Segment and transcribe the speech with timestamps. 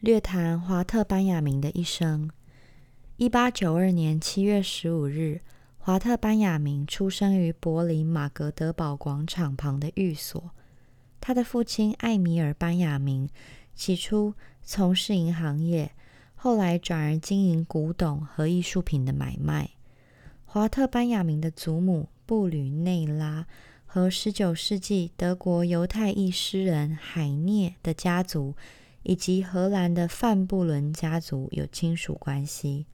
[0.00, 2.30] 略谈华特·班雅明的一生。
[3.16, 5.40] 一八九二年七月十五日，
[5.76, 10.52] 华特·班雅明出生于柏林马格德堡广场旁的寓所。
[11.20, 13.28] 他的父亲艾米尔·班雅明
[13.74, 15.90] 起初从事银行业，
[16.36, 19.70] 后来转而经营古董和艺术品的买卖。
[20.44, 23.48] 华特·班雅明的祖母布吕内拉
[23.84, 28.54] 和十九世纪德国犹太裔诗人海涅的家族。
[29.02, 32.86] 以及荷兰的范布伦家族有亲属关系。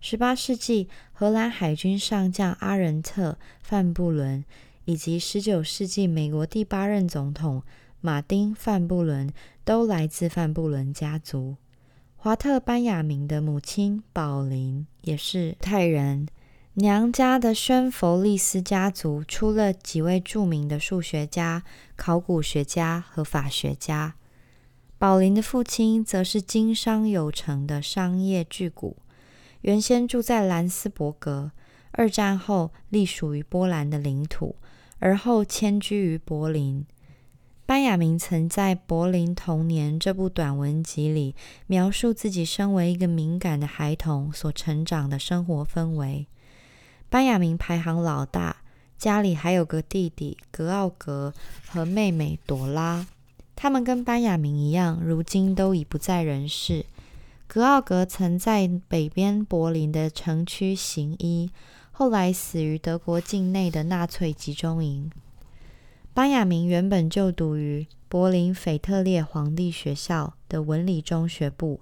[0.00, 4.44] 十八世纪，荷兰海军上将阿仁特·范布伦
[4.84, 7.62] 以及十九世纪美国第八任总统
[8.00, 9.32] 马丁·范布伦
[9.64, 11.56] 都来自范布伦家族。
[12.14, 16.28] 华特·班雅明的母亲宝琳也是泰人，
[16.74, 21.64] 娘家的宣佛利斯家族出了几位著名的数学家、
[21.96, 24.14] 考古学家和法学家。
[24.98, 28.96] 宝林的父亲则是经商有成的商业巨贾，
[29.60, 31.52] 原先住在兰斯伯格，
[31.90, 34.56] 二战后隶属于波兰的领土，
[34.98, 36.86] 而后迁居于柏林。
[37.66, 41.34] 班雅明曾在《柏林童年》这部短文集里
[41.66, 46.26] 描述自己身为一个敏感的孩童所成长的生活氛围。
[47.10, 48.62] 班雅明排行老大，
[48.96, 51.34] 家里还有个弟弟格奥格
[51.66, 53.06] 和妹妹朵拉。
[53.56, 56.84] 他们跟班雅明一样，如今都已不在人世。
[57.48, 61.50] 格奥格曾在北边柏林的城区行医，
[61.90, 65.10] 后来死于德国境内的纳粹集中营。
[66.12, 71.80] 班雅明原本就读于柏林腓特烈皇帝学校的文理中学部，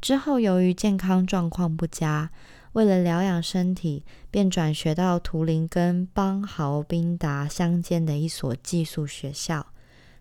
[0.00, 2.30] 之后由于健康状况不佳，
[2.72, 9.66] 为了疗养身体，便转学到图林根邦豪宾达乡间的一所寄宿学校。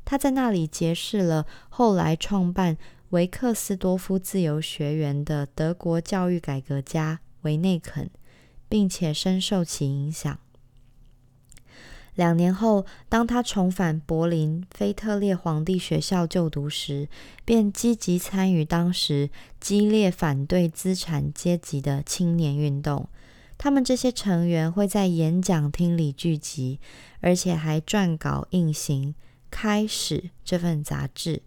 [0.06, 2.78] 他在那里结识了后来创办
[3.10, 8.10] 维克斯多夫自由学园的德国教育改革家维内肯，
[8.70, 10.40] 并且深受其影响。
[12.14, 17.10] 两年后，当他重返柏林菲特烈皇帝学校就读时，
[17.44, 19.30] 便积极参与当时
[19.60, 23.10] 激烈反对资产阶级的青年运动。
[23.58, 26.80] 他们这些成员会在演讲厅里聚集，
[27.20, 29.14] 而且还撰稿印行。
[29.58, 31.42] 开始这份杂志，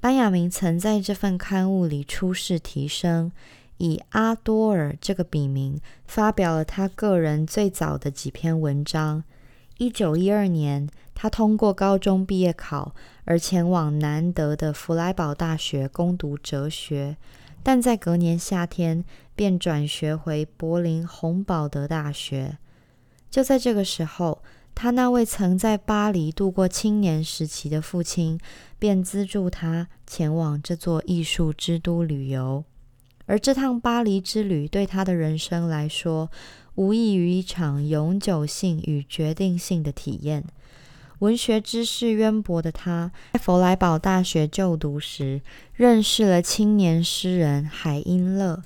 [0.00, 3.30] 班雅明曾在这份刊物里出世提升，
[3.76, 9.22] 以阿多尔这个笔名发表了他个人最早的几篇文章。
[9.76, 12.94] 一九一二年，他通过高中毕业考
[13.26, 17.18] 而前往南德的弗莱堡大学攻读哲学，
[17.62, 19.04] 但在隔年夏天
[19.34, 22.56] 便转学回柏林洪堡德大学。
[23.30, 24.42] 就在这个时候。
[24.76, 28.38] 他那位曾在巴黎度过青年时期的父亲，
[28.78, 32.62] 便资助他前往这座艺术之都旅游。
[33.24, 36.30] 而这趟巴黎之旅对他的人生来说，
[36.74, 40.44] 无异于一场永久性与决定性的体验。
[41.20, 45.40] 文学知识渊博的他，在弗莱堡大学就读时，
[45.72, 48.62] 认识了青年诗人海因勒。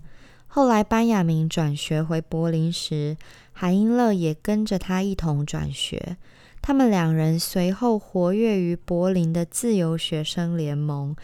[0.52, 3.16] 后来，班雅明转学回柏林时，
[3.52, 6.16] 海因勒也跟着他一同转学。
[6.60, 11.14] 他们两人随后活跃于柏林的自由学生联盟，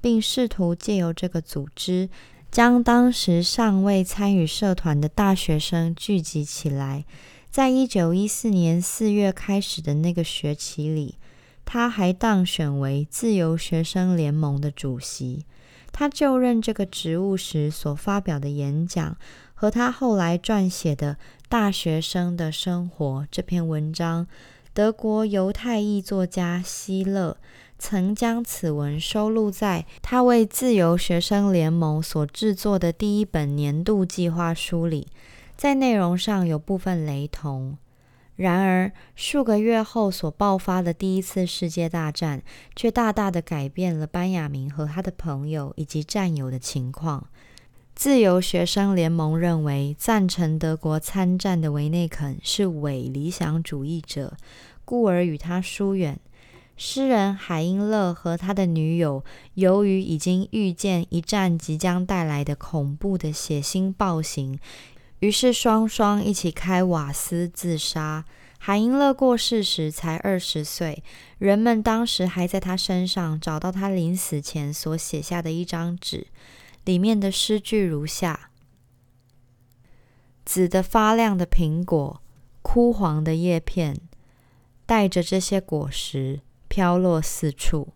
[0.00, 2.08] 并试图借由这个组织，
[2.52, 7.04] 将当时尚未参与社团的大学生聚集起来。
[7.50, 11.16] 在一九一四年四月开始的那个学期里，
[11.64, 15.44] 他还当选为自由学生联盟的主席。
[15.98, 19.16] 他就任这个职务时所发表的演讲，
[19.54, 21.14] 和他后来撰写的
[21.48, 24.26] 《大学生的生活》这篇文章，
[24.74, 27.38] 德国犹太裔作家希勒
[27.78, 35.06] 曾将此文收录在他为自由学生联盟所制作的第一本年度计划书里，
[35.56, 37.78] 在内容上有部分雷同。
[38.36, 42.42] 然而，数个月后所爆发的第一次世界大战，
[42.74, 47.26] 却大大的改变了班雅明和他的朋友以及战友的情况。
[47.94, 54.36] 自由学生联盟认为，赞成德国参战的维内肯是伪理想主义者，
[54.84, 56.20] 故而与他疏远。
[56.76, 59.24] 诗人海因勒和他的女友，
[59.54, 64.58] 由于已经预见一战即将带来的恐怖的血腥暴行。
[65.26, 68.24] 于是双双一起开瓦斯自杀。
[68.58, 71.02] 海因勒过世时才二十岁，
[71.38, 76.28] 人们当时还在他身上找到他临死前所写下的一张纸，
[76.84, 78.50] 里面的诗句如下
[80.46, 82.22] ：“紫的发亮的苹果，
[82.62, 84.00] 枯黄的叶片，
[84.86, 87.88] 带着这些果实飘落四处。”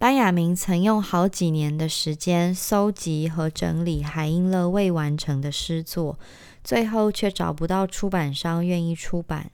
[0.00, 6.18] 班雅明曾用好几年的时间搜集和整理海因勒未完成的诗作，
[6.64, 9.50] 最后却找不到出版商愿意出版。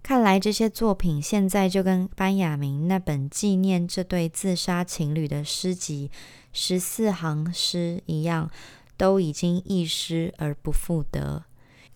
[0.00, 6.12] 看来这些作品现在就跟班雅明那本纪念这对自杀情侣的诗集
[6.52, 8.48] 十四行诗一样，
[8.96, 11.42] 都已经一失而不复得。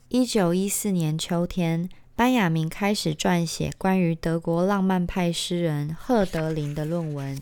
[0.08, 7.38] 一九一四年秋天，班雅明开始撰写关于德国浪漫派诗人赫德林的论文。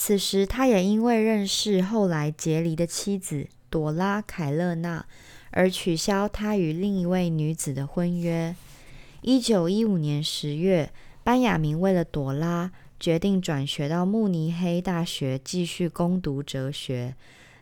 [0.00, 5.04] 此时，他也因为认识后来结离的妻子朵拉·凯勒纳，
[5.50, 8.54] 而取消他与另一位女子的婚约。
[9.22, 10.92] 一九一五年十月，
[11.24, 17.16] 班雅明为了朵拉，决定转学到慕尼黑大学继续攻读哲学。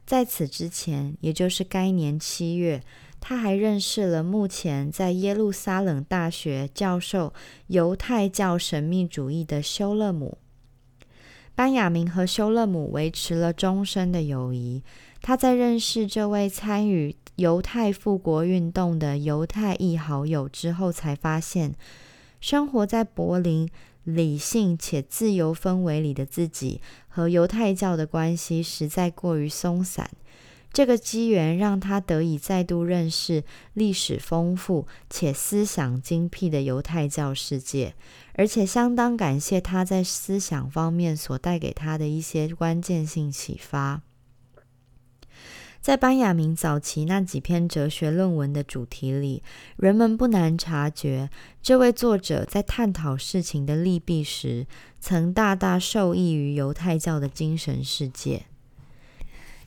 [0.04, 2.82] 在此之前，也就是该年七月，
[3.18, 7.32] 他还认识了目前在耶路撒冷大学教授
[7.68, 10.36] 犹太教神秘主义的休勒姆。
[11.56, 14.82] 班雅明和修勒姆维持了终身的友谊。
[15.22, 21.74] 他在认识这位参与犹太复国运动的犹太裔好友之后，才发现
[22.40, 23.68] 生活在柏林
[24.04, 30.08] 理性且自由氛围里的自己和犹太教的关系实在过于松散。
[30.76, 37.94] 这个机缘让他得以再度认识历史丰富且思想精辟的犹太教世界。
[38.34, 44.02] 而且相当感谢他在思想方面所带给他的一些关键性启发。
[45.80, 49.42] 在班雅明早期那几篇哲学论文的主题里，
[49.78, 51.30] 人们不难察觉，
[51.62, 54.66] 这位作者在探讨事情的利弊时，
[55.00, 58.44] 曾大大受益于犹太教的精神世界。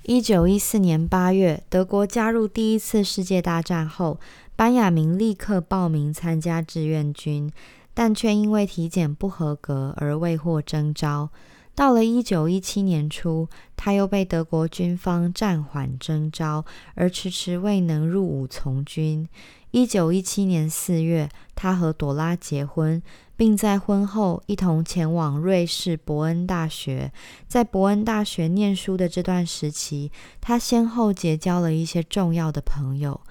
[0.10, 4.20] 一九一四年八月，德国加入第一次世界大战后，
[4.56, 7.52] 班雅明立刻报名参加志愿军。
[7.94, 11.30] 但却因为体检不合格而未获征召。
[11.76, 13.48] 到了一九一七年初，
[13.78, 16.66] 他又被德国军方暂缓征召，
[16.96, 19.30] 而迟迟未能入伍从军。
[19.70, 23.00] 一九一七年四月，他和朵拉结婚，
[23.40, 27.10] 并在婚后一同前往瑞士伯恩大学。
[27.48, 33.22] 在伯恩大学念书的这段时期，他先后结交了一些重要的朋友，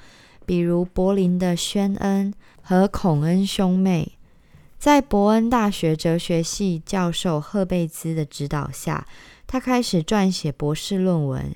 [0.46, 2.32] 比如柏林的宣恩
[2.62, 4.12] 和孔恩兄妹。
[4.78, 9.06] 在伯恩大学哲学系教授赫贝兹的指导下，
[9.46, 11.50] 他开始撰写博士论文《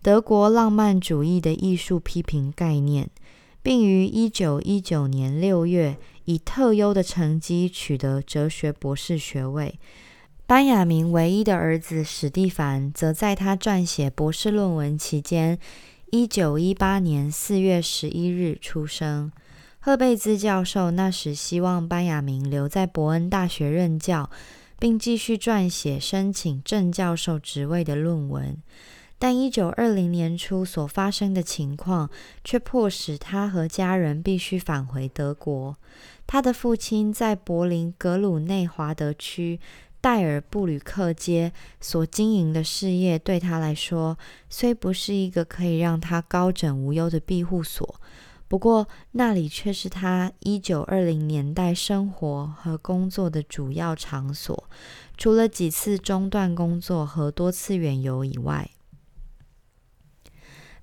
[0.00, 3.06] 德国浪漫主义的艺术批评概念》，
[3.62, 9.78] 并于一九一九年六月以特优的成绩取得哲学博士学位。
[10.46, 15.58] 班雅明唯一的儿子史蒂凡则在他撰写博士论文期间，
[16.10, 19.30] 一九一八年四月十一日出生。
[19.78, 24.28] 赫贝兹教授那时希望班雅明留在伯恩大学任教，
[24.78, 28.58] 并继续撰写申请正教授职位的论文。
[29.20, 32.08] 但一九二零年初所发生的情况
[32.42, 35.76] 却迫使他和家人必须返回德国。
[36.26, 39.60] 他的父亲在柏林格鲁内华德区
[40.00, 41.52] 戴尔布吕克街
[41.82, 44.16] 所经营的事业，对他来说
[44.48, 48.00] 虽不是一个可以让他高枕无忧的庇护所。
[48.48, 54.64] 不过，那里却是他一九二零年代生活和工作的主要场所。
[55.18, 58.68] 除了几次中断工作和多次远游以外，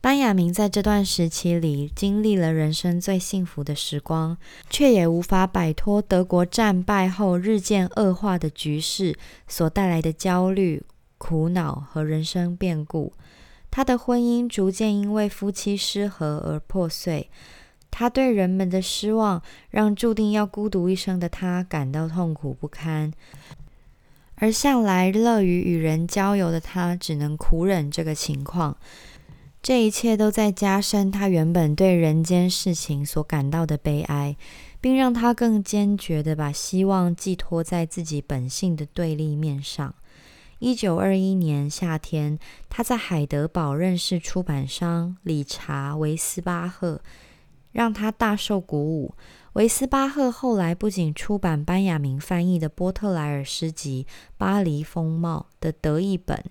[0.07, 4.37] 班雅明在这段时期里经历了人生最幸福的时光，
[4.69, 9.17] 却也无法摆脱德国战败后日渐恶化的局势
[9.49, 10.81] 所带来的焦虑、
[11.17, 13.11] 苦恼和人生变故。
[13.69, 17.29] 他的婚姻逐渐因为夫妻失和而破碎。
[17.91, 23.11] 他对人们的失望，让注定要孤独一生的他感到痛苦不堪，
[24.35, 28.77] 而向来乐于与人交游的他，只能苦忍这个情况。
[29.67, 34.37] 这一切都在加深他原本对人间事情所感到的悲哀，
[34.79, 39.93] 并让他更坚决地把希望寄托在自己本性的对立面上。
[40.59, 47.01] 一九二一年夏天，他在海德堡认识出版商理查·维斯巴赫。
[47.73, 49.13] 让他大受鼓舞。
[49.57, 54.05] 维斯巴赫后来不仅出版班雅明翻译的波特莱尔诗集
[54.37, 56.43] 《巴黎风貌》的得意本，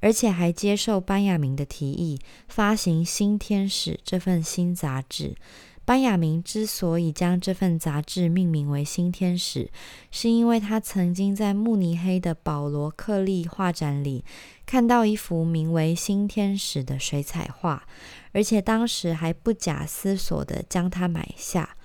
[0.00, 2.18] 而且还接受班雅明的提议，
[2.48, 5.36] 发行《新天使》这份新杂志。
[5.84, 9.64] 班雅明之所以将这份杂志命名为《新天使》，
[10.10, 14.24] 是因为他曾经在慕尼黑的保罗克利画展里
[14.64, 17.86] 看到一幅名为《新天使》的水彩画。
[18.32, 21.76] 而且当时还不假思索地将它买下。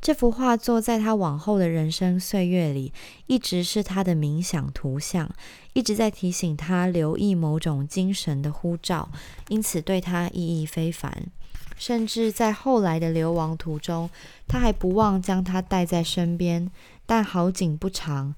[0.00, 2.92] 这幅画作在他往后的人生岁月里，
[3.26, 5.28] 一直是他的冥想图像，
[5.72, 9.10] 一直在提醒他留意某种精神的呼召，
[9.48, 11.26] 因此对他意义非凡。
[11.76, 14.10] 甚至在后来的流亡途中，
[14.48, 16.70] 他还不忘将它带在身边。
[17.06, 18.34] 但好景不长，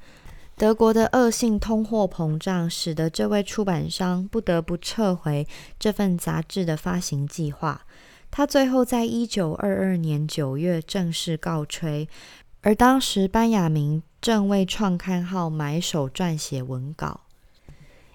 [0.56, 5.48] 德国的恶性通货膨胀使得这位出版商不得不撤回
[5.78, 7.86] 这份杂志的发行计划。
[8.30, 12.08] 他最后在一九二二年九月正式告吹，
[12.62, 17.22] 而当时班雅明正为创刊号买手撰写文稿。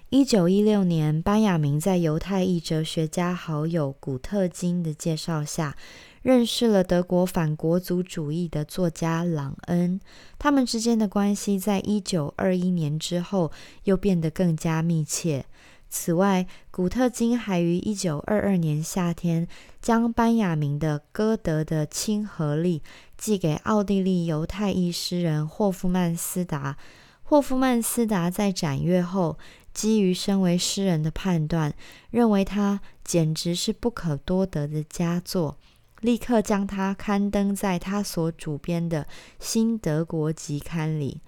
[0.08, 5.76] 一九一六年，班雅明在犹太裔哲学家好友古特金的介绍下，
[6.22, 10.00] 认识了德国反国族主义的作家朗恩。
[10.38, 13.50] 他们之间的关系在一九二一年之后
[13.82, 15.44] 又变得更加密切。
[15.88, 19.46] 此外，古特金还于一九二二年夏天
[19.80, 22.80] 将班雅明的《歌德的亲和力》
[23.16, 26.76] 寄给奥地利犹太裔诗人霍夫曼斯达。
[27.22, 29.38] 霍夫曼斯达在展阅后，
[29.72, 31.74] 基于身为诗人的判断，
[32.10, 35.56] 认为他简直是不可多得的佳作，
[36.02, 39.04] 立刻将它刊登在他所主编的
[39.40, 41.20] 《新德国集刊》里。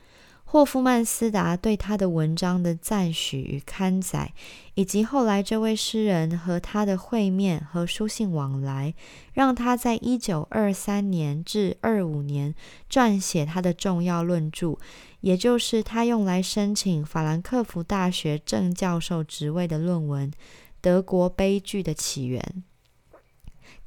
[0.50, 4.32] 霍夫曼斯达对他的文章的赞许与刊载，
[4.76, 8.94] 以及后来这位诗人和他的会面和书信往来，
[9.34, 12.54] 让他在一九二三年至二五年
[12.90, 14.78] 撰写他的重要论著，
[15.20, 20.30] 也就是他用来申请法兰克福大学正教授职位的论文
[20.80, 22.40] 《德国悲剧的起源》。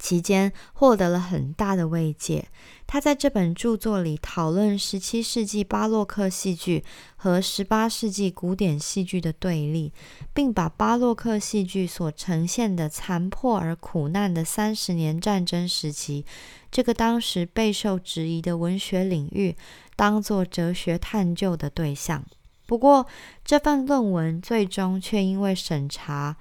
[0.02, 2.48] 期间获得了很大的慰藉。
[2.88, 9.92] 他在这本著作里讨论十七世纪巴洛克戏剧和十八世纪古典戏剧的对立，
[10.34, 16.26] 并把巴洛克戏剧所呈现的残破而苦难的三十年战争时期
[16.70, 19.56] 这个当时备受质疑的文学领域，
[19.94, 22.24] 当作哲学探究的对象。
[22.66, 23.06] 不过，
[23.44, 26.36] 这份论文最终却因为审查。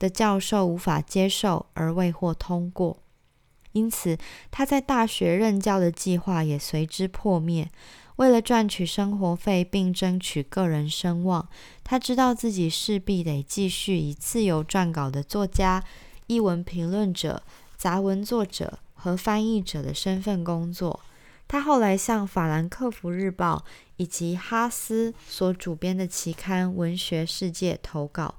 [0.00, 2.98] 的教授无法接受而未获通过，
[3.72, 4.18] 因此
[4.50, 7.70] 他在大学任教的计划也随之破灭。
[8.16, 11.48] 为了赚取生活费并争取个人声望，
[11.84, 15.82] 他知道自己势必得继续以自由撰稿的作家、
[16.26, 17.42] 译文评论者、
[17.76, 21.00] 杂文作者和翻译者的身份工作。
[21.48, 23.64] 他后来向《法兰克福日报》
[23.96, 28.34] 以及哈斯所主编的期刊《文学世界》投稿。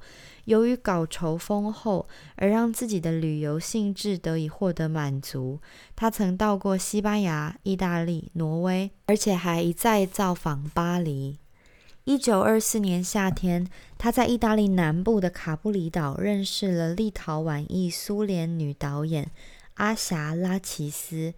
[0.45, 5.59] 由于稿酬丰厚，而让自己的旅游兴致得以获得满足。
[5.95, 11.37] 他曾到过西班牙、意大利、挪威，而且还一再造访巴黎。
[12.05, 13.67] 一九二四年夏天，
[13.97, 19.29] 他在意大利南部的卡布里岛认识了立陶宛裔苏联女导演
[19.75, 21.35] 阿霞拉奇斯。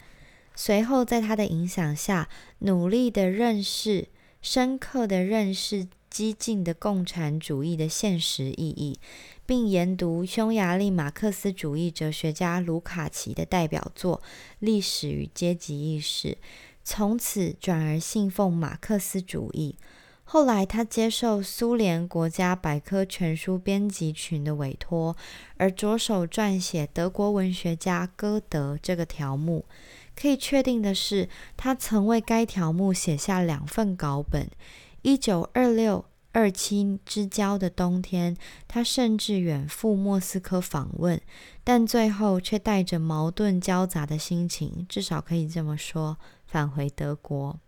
[0.55, 2.29] 随后，在他的影响下，
[2.59, 4.07] 努力的认识，
[4.41, 5.87] 深刻的认识。
[6.13, 8.99] 激进的共产主义的现实意义，
[9.47, 14.17] 并研读匈牙利马克思主义哲学家卢卡奇的代表作
[14.59, 16.27] 《历史与阶级意识》，
[16.83, 19.75] 从此转而信奉马克思主义。
[20.23, 25.17] 后来，他接受苏联国家百科全书编辑群的委托，
[25.57, 29.65] 而着手撰写德国文学家歌德这个条目。
[30.15, 31.27] 可以确定的是，
[31.57, 34.47] 他曾为该条目写下两份稿本。
[35.03, 38.35] 一九二六二七之交的冬天，
[38.67, 41.21] 他甚至远赴莫斯科访问，
[41.63, 46.17] 但最后却带着矛盾交杂的心情，至少可以这么说，
[46.47, 47.59] 返回德国。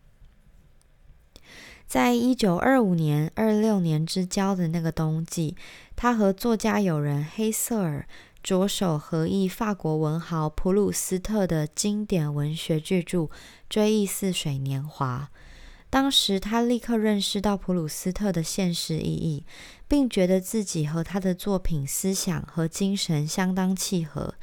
[1.85, 5.55] 在一九二五年、二六年之交的那个冬季，
[5.95, 8.07] 他和作家友人黑瑟尔
[8.41, 13.19] 着手合译法国文豪普鲁斯特的经典文学巨著
[13.69, 15.29] 《追忆似水年华》。
[15.89, 19.45] 当时，他立刻认识到普鲁斯特的现实意义，
[19.87, 24.35] 并觉得自己和他的作品思想和精神相当契合，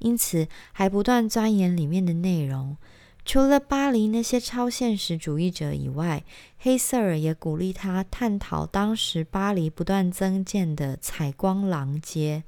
[0.00, 2.76] 因此还不断钻研里面的内容。
[3.24, 6.24] 除了巴黎那些超现实主义者以外，
[6.58, 12.44] 黑瑟尔也鼓励他探讨当时巴黎不断增建的采光廊街。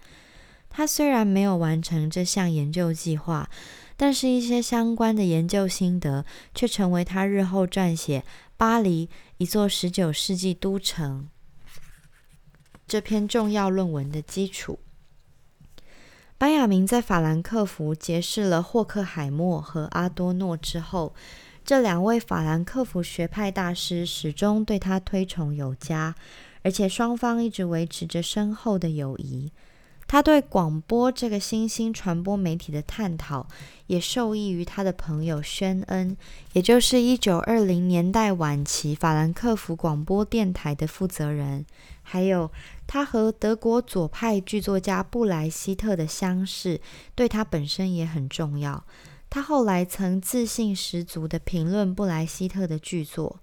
[0.71, 3.51] 他虽然没有完成这项研究计划，
[3.99, 6.25] 但是一些相关的研究心得
[6.55, 8.25] 却成为他日后撰写。
[8.57, 11.29] 巴黎，一座十九世纪都城。
[12.87, 14.79] 这篇重要论文的基础。
[16.39, 21.13] 班雅明在法兰克福结识了霍克海默和阿多诺之后，
[21.65, 26.15] 这两位法兰克福学派大师始终对他推崇有加，
[26.63, 29.51] 而且双方一直维持着深厚的友谊。
[30.09, 33.47] 他对广播这个新兴传播媒体的探讨，
[33.89, 36.17] 也受益于他的朋友宣恩，
[36.55, 41.67] 也就是一九二零年代晚期法兰克福广播电台的负责人。
[42.03, 42.51] 还有
[42.87, 46.81] 他和德国左派剧作家布莱希特的相识，
[47.15, 48.83] 对他本身也很重要。
[49.29, 53.41] 他后来曾自信十足地评论布莱希特的剧作。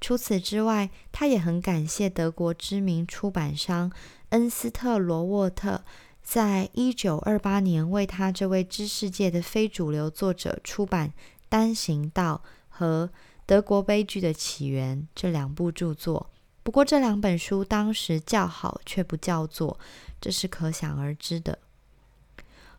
[0.00, 3.92] 除此之外，他也很感谢德国知名出版商
[4.30, 5.84] 恩斯特罗沃特，
[6.26, 11.10] 在一九二八年为他这位知识界的非主流作者出版
[11.48, 13.08] 《单行道》和
[13.46, 16.28] 《德国悲剧的起源》这两部著作。
[16.64, 19.78] 不过这两本书当时叫好却不叫座，
[20.20, 21.56] 这是可想而知的。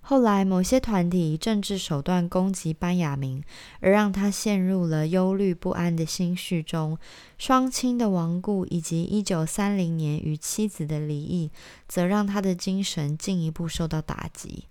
[0.09, 3.43] 后来某些团体以政治手段攻击班雅明，
[3.81, 6.97] 而让他陷入了忧虑不安的心绪中。
[7.37, 11.51] 双亲的亡故以及一九三零年与妻子的离异，
[11.89, 14.63] 则让他的精神进一步受到打击。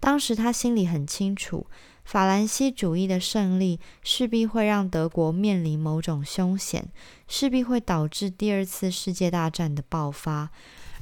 [0.00, 1.64] 当时他心里很清楚。
[2.04, 6.90] 法兰西主义的胜利势必会让德国面临某种凶险，
[7.28, 10.50] 势必会导致第二次世界大战的爆发。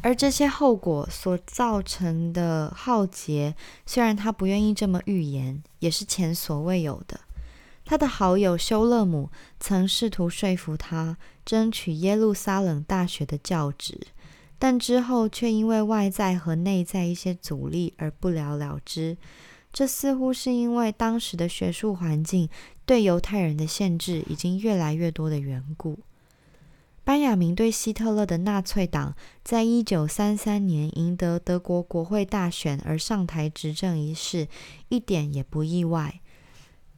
[0.02, 3.54] 而这些后果所造成的浩劫，
[3.84, 7.20] 虽然他不愿意这么预言，也是前所未有的。
[7.84, 14.00] 他的好友休勒姆曾试图说服他争取耶路撒冷大学的教职，
[14.58, 19.16] 但之后却因为外在和内在一些阻力而不了了之。
[19.72, 22.48] 这似乎是因为当时的学术环境
[22.86, 25.98] 对犹太人的限制已经越来越多的缘故。
[27.10, 34.46] 班雅明对希特勒的纳粹党在一九三三年赢得德国国会大选而上台执政一事
[34.90, 36.20] 一点也不意外。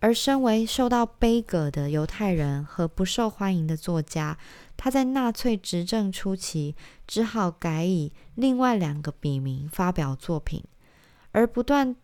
[0.00, 4.36] 而身为受到悲歌的犹太人和不受欢迎的作家，
[4.76, 6.76] 他在纳粹执政初期
[7.06, 10.62] 只好改以另外两个笔名发表作品，
[11.30, 11.96] 而不断。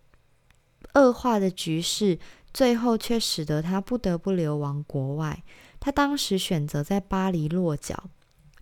[0.94, 2.18] 恶化的局势，
[2.54, 5.42] 最后却使得他不得不流亡国外。
[5.80, 8.04] 他当时选择在巴黎落脚，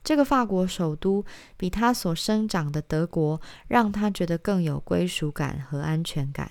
[0.05, 1.25] 这个法国首都
[1.57, 6.51] 比他所生长的德国让他觉得更有归属感和安全感。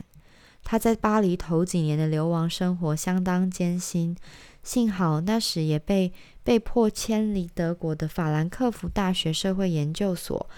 [0.64, 4.18] 他在巴黎头几年的流亡生活相当艰辛，
[4.64, 6.12] 幸好那时也被
[6.44, 10.50] 被迫迁离德国的法兰克福大学社会研究所，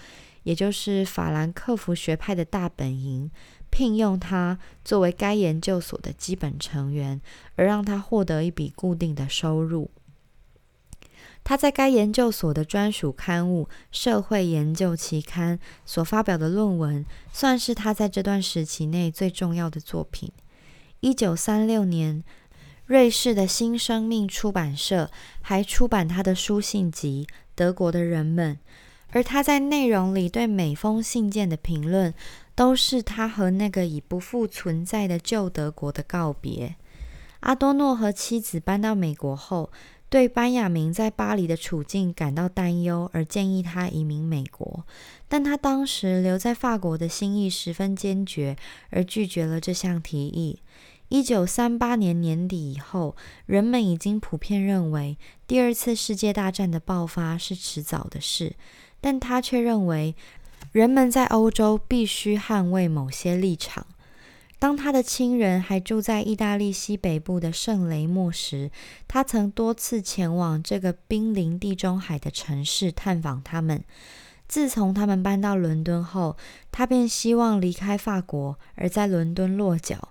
[0.44, 3.30] 也就是法兰克福学派的大本营。
[3.70, 7.20] 聘用他作为该研究所的基本成员，
[7.56, 9.90] 而让他获得一笔固定的收入。
[11.48, 15.56] 他在该研究所的专属刊物《社会研究期刊》
[15.86, 20.30] 所发表的论文，算是他在这段时期内最重要的作品。
[21.00, 22.22] 一九三六年，
[22.84, 28.56] 瑞士的新生命出版社还出版他的书信集《德国的人们》，
[29.12, 32.12] 而他在内容里对每封信件的评论。
[32.54, 36.74] 都是他和那个已不复存在的旧德国的告别。
[37.40, 39.70] 阿多诺和妻子搬到美国后，
[40.10, 44.84] 对班雅明在巴黎的处境感到担忧，而建议他移民美国。
[45.28, 48.56] 但他当时留在法国的心意十分坚决，
[48.90, 50.60] 而拒绝了这项提议。
[51.08, 53.16] 一九三八年年底以后，
[53.46, 55.16] 人们已经普遍认为
[55.46, 58.54] 第二次世界大战的爆发是迟早的事，
[59.00, 60.14] 但他却认为。
[60.72, 63.86] 人们在欧洲必须捍卫某些立场。
[64.58, 68.70] 当他的亲人还住在意大利西北部的圣雷莫时，
[69.06, 73.84] 他曾多次前往这个濒临地中海的城市探访他们。
[74.48, 76.36] 自从他们搬到伦敦后，
[76.72, 80.08] 他便希望离开法国，而在伦敦落脚。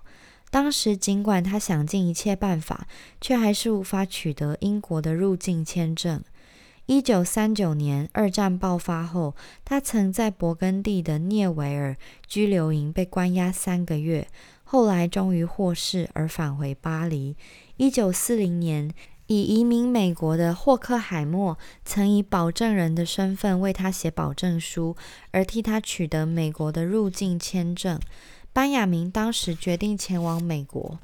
[0.50, 2.86] 当时，尽管他想尽一切办法，
[3.20, 6.22] 却还是无法取得英国的入境签证。
[6.88, 11.94] 一九三九年，二战爆发后，他曾在勃艮第的涅维尔
[12.26, 14.26] 拘留营被关押三个月，
[14.64, 17.36] 后来终于获释而返回巴黎。
[17.76, 18.90] 一九四零年，
[19.26, 24.96] 已移民美国的霍克海默曾以保证人的身份为他写保证书，
[25.32, 28.00] 而替他取得美国的入境签证。
[28.54, 30.98] 班雅明当时决定前往美国。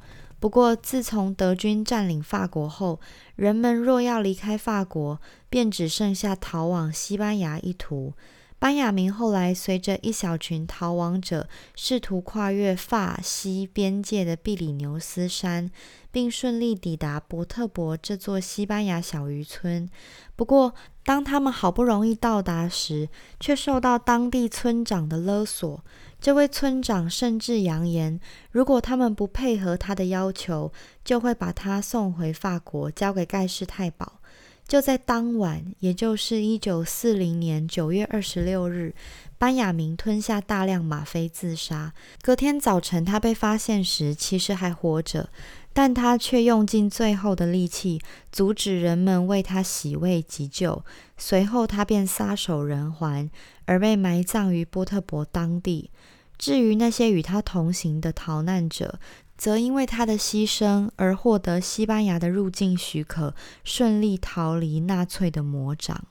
[0.45, 3.01] 不过，自从德军占领法国后，
[3.35, 8.13] 人们若要离开法国，便只剩下逃往西班牙一途。
[8.59, 15.71] 班雅明后来随着一小群逃亡者，试图跨越法西边界的比里牛斯山，
[16.11, 19.89] 并顺利抵达伯特伯这座西班牙小渔村。
[20.37, 23.09] 不过，当他们好不容易到达时，
[23.41, 25.83] 却受到当地村长的勒索。
[26.25, 28.19] 这位村长甚至扬言，
[28.51, 30.73] 如果他们不配合他的要求，
[31.05, 34.21] 就会把他送回法国，交给盖世太保。
[34.67, 38.95] 就在当晚，也就是一九四零年九月二十六日，
[39.37, 41.93] 班雅明吞下大量吗啡自杀。
[42.23, 45.29] 隔天早晨，他被发现时其实还活着，
[45.75, 48.01] 但他却用尽最后的力气
[48.33, 50.83] 阻止人们为他洗胃急救。
[51.19, 53.29] 随后，他便撒手人寰，
[53.67, 55.91] 而被埋葬于波特伯当地。
[56.39, 58.99] 至于那些与他同行的逃难者，
[59.37, 66.07] 则因为他的牺牲而获得西班牙的入境许可，顺利逃离纳粹的魔掌。